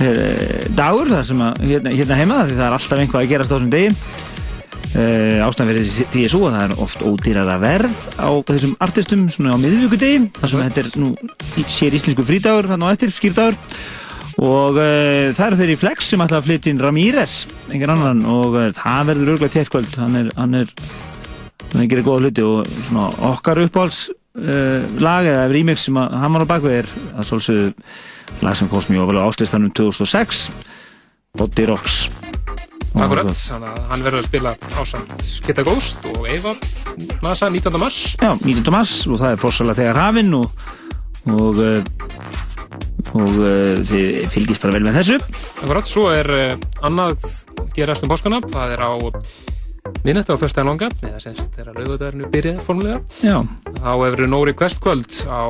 [0.00, 3.52] eh, dagur þar sem að hérna, hérna heima því það er alltaf einhvað að gerast
[3.52, 3.92] á þessum degi.
[5.46, 10.20] Ástæðan fyrir því- að það er oft ódýrara verð á þessum artistum svona á miðvíkudegi
[10.38, 11.08] þar sem þetta er nú
[11.66, 13.58] sér íslensku frídagur þannig á eftir, skýrdagur
[14.42, 17.34] og uh, það eru þeir í Flex sem ætla að flytja inn Ramírez,
[17.68, 20.72] engin annan og uh, það verður örgulega téttkvöld hann er, hann er
[21.72, 26.36] hann gerir góða hluti og svona okkar uppáhalds uh, lag eða remix sem að hann
[26.36, 27.68] var á bakvið er að svolsögðu
[28.42, 30.46] lag sem kost mjög ofalega áslistanum 2006
[31.38, 32.01] Body Rocks
[32.92, 35.12] Akkurat, þannig að hann verður að spila ásamt
[35.46, 36.52] Kitta Ghost og Eva
[37.24, 37.78] NASA 19.
[37.80, 37.98] mars.
[38.20, 38.68] Já, 19.
[38.74, 40.50] mars og það er fórsalega þegar hafinn og
[41.30, 41.84] og, uh,
[43.14, 45.18] og uh, þið fylgist bara vel með þessu
[45.62, 47.22] Akkurat, svo er uh, annað
[47.76, 48.42] gerast um páskana.
[48.52, 48.92] Það er á
[50.02, 53.00] minnætti á föstudaginn langa, eða semst þegar laugardagurinn er byrjað formulega.
[53.24, 53.38] Já,
[53.78, 55.42] Þá hefur Nóri Quest kvöld á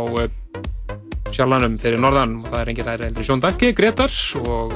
[1.33, 4.13] sjallanum fyrir norðan og það er engin hægri eldri Sjón Danki, Gretar
[4.45, 4.75] og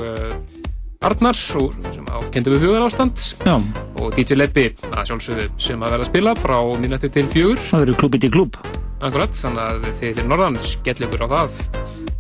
[1.04, 3.56] Arnar sem ákendu við hugar ástand já,
[4.00, 4.64] og DJ Leppi
[4.94, 7.60] að sjálfsögðu sem að verða að spila frá minnætti til fjögur.
[7.68, 8.56] Það verður klúbið til klúb
[9.04, 11.58] Akkurat, þannig að þið fyrir norðan skell ykkur á það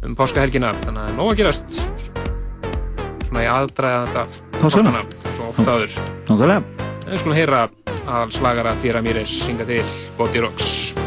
[0.04, 0.74] um páskahelgina.
[0.84, 1.80] Þannig að nóg að gerast.
[3.26, 4.26] Svona í aðdraðanda
[4.60, 5.02] Páskana.
[5.32, 5.96] svo oft áður.
[6.28, 6.60] Nákvæmlega.
[7.06, 7.64] En skulum heyra
[8.06, 9.82] að slagara Dýra Mýris synga til
[10.20, 11.05] Body Rocks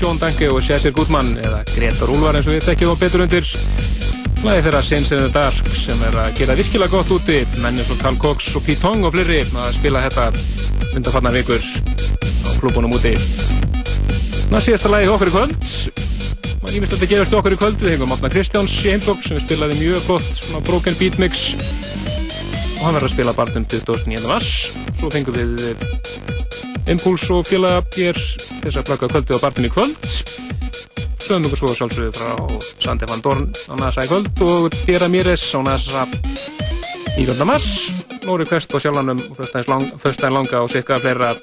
[0.00, 3.44] Sean Danke og Cesar Gutmann eða Gretar Úlvar eins og við tekjum á betur undir.
[4.40, 7.36] Lagi þeirra Sins in the Dark sem er að gera virkilega gott úti.
[7.60, 10.30] Menn eins og Carl Cox og Pete Tong og fleiri að spila þetta
[10.96, 13.12] undanfarnar vikur á klubunum úti.
[14.48, 15.70] Ná síðasta hjá okkur í kvöld.
[16.62, 17.84] Maður ímest að þetta gerast hjá okkur í kvöld.
[17.84, 21.50] Við hengum Átna Kristjáns í heimsók sem spilaði mjög flott svona broken beat mix.
[22.78, 24.24] Og hann verður að spila barnum 29.
[24.24, 24.54] mars.
[24.96, 25.76] Svo fengum við
[26.88, 28.16] Impuls og félaga hér
[28.62, 30.10] þess að plaka kvöldið á barnum í kvöld.
[31.20, 32.32] Sögum ykkur svo sjálfsögðu frá
[32.82, 36.06] Sandi van Dorn á NASA í kvöld og Dera Mires á NASA
[37.16, 37.46] 19.
[37.48, 37.92] mars.
[38.24, 41.34] Nóri Kvest á sjálfanum og föstæðin langa og sikka fleira.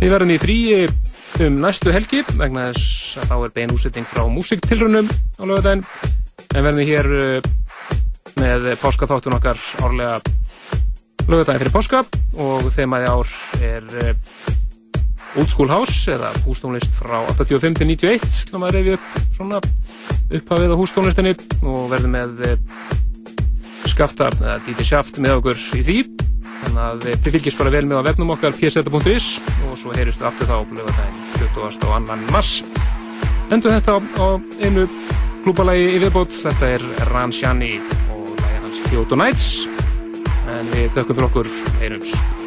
[0.00, 0.86] Við verðum í fríi
[1.44, 5.84] um næstu helgi vegna þess að þá er bein úsetting frá músiktilrunum á lögadaginn
[6.54, 7.48] en verðum við hér uh,
[8.40, 10.20] með páskaþáttun okkar árlega
[11.28, 12.04] lögadaginn fyrir páska
[12.40, 13.34] og þemaði ár
[13.66, 14.14] er uh,
[15.36, 19.60] Old School House eða hústónlist frá 85 til 91 þá maður reyfi upp svona
[20.32, 22.54] upphafið á hústónlistinni og verðum með uh,
[23.90, 25.98] skafta eða DJ Shaft með okkur í því.
[26.56, 29.28] Þannig að þið fylgjast bara vel með á vefnum okkar pseta.is
[29.68, 31.20] og svo heyristu aftur þá lögadaginn
[31.54, 32.18] 22.
[32.32, 32.54] mars.
[33.52, 34.26] Endur þetta á,
[34.64, 34.86] einu
[35.44, 36.32] klúbalagi í viðbót.
[36.46, 37.76] Þetta er Ran Shani
[38.14, 39.46] og lagið hans Kyoto Nights.
[40.56, 42.44] En við þökkum fyrir okkur einums